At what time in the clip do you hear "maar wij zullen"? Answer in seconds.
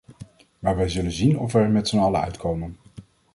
0.59-1.11